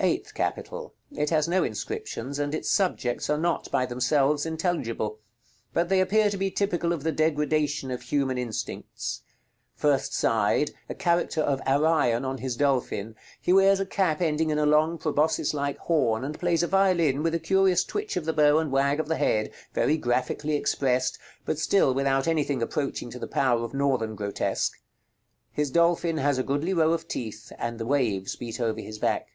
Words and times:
EIGHTH 0.00 0.34
CAPITAL. 0.34 0.94
It 1.12 1.30
has 1.30 1.46
no 1.46 1.62
inscriptions, 1.62 2.38
and 2.40 2.54
its 2.56 2.68
subjects 2.68 3.28
are 3.30 3.38
not, 3.38 3.70
by 3.70 3.84
themselves, 3.86 4.44
intelligible; 4.46 5.20
but 5.72 5.88
they 5.90 6.00
appear 6.00 6.28
to 6.28 6.38
be 6.38 6.50
typical 6.50 6.92
of 6.92 7.04
the 7.04 7.12
degradation 7.12 7.90
of 7.92 8.00
human 8.02 8.36
instincts. 8.36 9.20
First 9.76 10.12
side. 10.12 10.72
A 10.88 10.94
caricature 10.94 11.42
of 11.42 11.60
Arion 11.66 12.24
on 12.24 12.38
his 12.38 12.56
dolphin; 12.56 13.14
he 13.40 13.52
wears 13.52 13.78
a 13.78 13.86
cap 13.86 14.20
ending 14.20 14.50
in 14.50 14.58
a 14.58 14.66
long 14.66 14.98
proboscis 14.98 15.52
like 15.54 15.76
horn, 15.78 16.24
and 16.24 16.40
plays 16.40 16.64
a 16.64 16.66
violin 16.66 17.22
with 17.22 17.34
a 17.34 17.38
curious 17.38 17.84
twitch 17.84 18.16
of 18.16 18.24
the 18.24 18.32
bow 18.32 18.58
and 18.58 18.72
wag 18.72 18.98
of 18.98 19.08
the 19.08 19.18
head, 19.18 19.52
very 19.72 19.98
graphically 19.98 20.56
expressed, 20.56 21.18
but 21.44 21.58
still 21.58 21.94
without 21.94 22.26
anything 22.26 22.60
approaching 22.62 23.10
to 23.10 23.20
the 23.20 23.28
power 23.28 23.62
of 23.62 23.74
Northern 23.74 24.16
grotesque. 24.16 24.80
His 25.52 25.70
dolphin 25.70 26.16
has 26.16 26.38
a 26.38 26.42
goodly 26.42 26.72
row 26.72 26.92
of 26.92 27.06
teeth, 27.06 27.52
and 27.58 27.78
the 27.78 27.86
waves 27.86 28.34
beat 28.34 28.58
over 28.58 28.80
his 28.80 28.98
back. 28.98 29.28